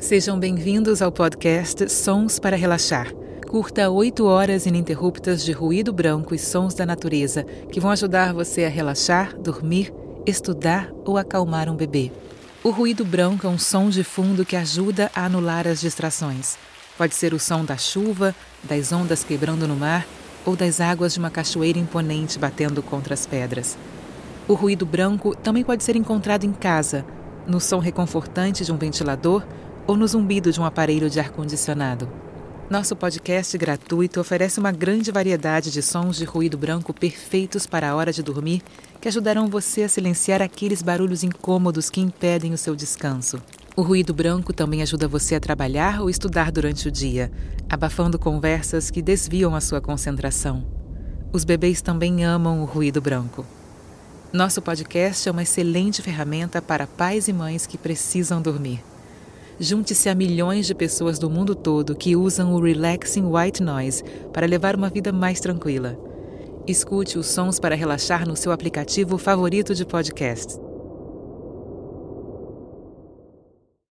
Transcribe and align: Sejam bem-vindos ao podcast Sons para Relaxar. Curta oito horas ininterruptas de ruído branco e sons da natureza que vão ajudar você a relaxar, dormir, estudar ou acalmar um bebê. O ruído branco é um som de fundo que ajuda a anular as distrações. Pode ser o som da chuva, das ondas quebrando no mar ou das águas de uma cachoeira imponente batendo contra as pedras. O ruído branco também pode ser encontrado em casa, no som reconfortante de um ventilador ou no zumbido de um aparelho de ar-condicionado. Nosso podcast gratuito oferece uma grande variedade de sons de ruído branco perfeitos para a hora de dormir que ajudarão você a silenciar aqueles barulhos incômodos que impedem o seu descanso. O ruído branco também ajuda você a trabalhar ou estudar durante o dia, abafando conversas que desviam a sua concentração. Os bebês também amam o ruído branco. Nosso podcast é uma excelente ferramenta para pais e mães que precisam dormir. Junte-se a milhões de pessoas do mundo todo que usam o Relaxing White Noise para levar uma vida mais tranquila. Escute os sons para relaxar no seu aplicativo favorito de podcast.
Sejam 0.00 0.38
bem-vindos 0.38 1.02
ao 1.02 1.10
podcast 1.10 1.88
Sons 1.90 2.38
para 2.38 2.56
Relaxar. 2.56 3.12
Curta 3.48 3.90
oito 3.90 4.26
horas 4.26 4.64
ininterruptas 4.64 5.44
de 5.44 5.50
ruído 5.50 5.92
branco 5.92 6.36
e 6.36 6.38
sons 6.38 6.72
da 6.72 6.86
natureza 6.86 7.42
que 7.42 7.80
vão 7.80 7.90
ajudar 7.90 8.32
você 8.32 8.64
a 8.64 8.68
relaxar, 8.68 9.36
dormir, 9.36 9.92
estudar 10.24 10.88
ou 11.04 11.18
acalmar 11.18 11.68
um 11.68 11.74
bebê. 11.74 12.12
O 12.62 12.70
ruído 12.70 13.04
branco 13.04 13.44
é 13.44 13.50
um 13.50 13.58
som 13.58 13.90
de 13.90 14.04
fundo 14.04 14.44
que 14.44 14.54
ajuda 14.54 15.10
a 15.16 15.24
anular 15.24 15.66
as 15.66 15.80
distrações. 15.80 16.56
Pode 16.96 17.16
ser 17.16 17.34
o 17.34 17.40
som 17.40 17.64
da 17.64 17.76
chuva, 17.76 18.32
das 18.62 18.92
ondas 18.92 19.24
quebrando 19.24 19.66
no 19.66 19.74
mar 19.74 20.06
ou 20.46 20.54
das 20.54 20.80
águas 20.80 21.12
de 21.12 21.18
uma 21.18 21.28
cachoeira 21.28 21.78
imponente 21.78 22.38
batendo 22.38 22.84
contra 22.84 23.14
as 23.14 23.26
pedras. 23.26 23.76
O 24.46 24.54
ruído 24.54 24.86
branco 24.86 25.34
também 25.34 25.64
pode 25.64 25.82
ser 25.82 25.96
encontrado 25.96 26.44
em 26.44 26.52
casa, 26.52 27.04
no 27.48 27.60
som 27.60 27.78
reconfortante 27.78 28.64
de 28.64 28.72
um 28.72 28.76
ventilador 28.76 29.42
ou 29.88 29.96
no 29.96 30.06
zumbido 30.06 30.52
de 30.52 30.60
um 30.60 30.64
aparelho 30.64 31.08
de 31.08 31.18
ar-condicionado. 31.18 32.08
Nosso 32.68 32.94
podcast 32.94 33.56
gratuito 33.56 34.20
oferece 34.20 34.60
uma 34.60 34.70
grande 34.70 35.10
variedade 35.10 35.70
de 35.70 35.80
sons 35.80 36.18
de 36.18 36.26
ruído 36.26 36.58
branco 36.58 36.92
perfeitos 36.92 37.66
para 37.66 37.88
a 37.88 37.96
hora 37.96 38.12
de 38.12 38.22
dormir 38.22 38.62
que 39.00 39.08
ajudarão 39.08 39.48
você 39.48 39.84
a 39.84 39.88
silenciar 39.88 40.42
aqueles 40.42 40.82
barulhos 40.82 41.24
incômodos 41.24 41.88
que 41.88 42.02
impedem 42.02 42.52
o 42.52 42.58
seu 42.58 42.76
descanso. 42.76 43.40
O 43.74 43.80
ruído 43.80 44.12
branco 44.12 44.52
também 44.52 44.82
ajuda 44.82 45.08
você 45.08 45.36
a 45.36 45.40
trabalhar 45.40 46.02
ou 46.02 46.10
estudar 46.10 46.52
durante 46.52 46.86
o 46.86 46.90
dia, 46.90 47.32
abafando 47.70 48.18
conversas 48.18 48.90
que 48.90 49.00
desviam 49.00 49.54
a 49.54 49.60
sua 49.62 49.80
concentração. 49.80 50.66
Os 51.32 51.44
bebês 51.44 51.80
também 51.80 52.22
amam 52.22 52.60
o 52.60 52.66
ruído 52.66 53.00
branco. 53.00 53.46
Nosso 54.30 54.60
podcast 54.60 55.26
é 55.26 55.32
uma 55.32 55.44
excelente 55.44 56.02
ferramenta 56.02 56.60
para 56.60 56.86
pais 56.86 57.28
e 57.28 57.32
mães 57.32 57.66
que 57.66 57.78
precisam 57.78 58.42
dormir. 58.42 58.82
Junte-se 59.60 60.08
a 60.08 60.14
milhões 60.14 60.68
de 60.68 60.74
pessoas 60.74 61.18
do 61.18 61.28
mundo 61.28 61.52
todo 61.52 61.96
que 61.96 62.14
usam 62.14 62.54
o 62.54 62.60
Relaxing 62.60 63.24
White 63.24 63.60
Noise 63.60 64.04
para 64.32 64.46
levar 64.46 64.76
uma 64.76 64.88
vida 64.88 65.12
mais 65.12 65.40
tranquila. 65.40 65.98
Escute 66.64 67.18
os 67.18 67.26
sons 67.26 67.58
para 67.58 67.74
relaxar 67.74 68.26
no 68.26 68.36
seu 68.36 68.52
aplicativo 68.52 69.18
favorito 69.18 69.74
de 69.74 69.84
podcast. 69.84 70.67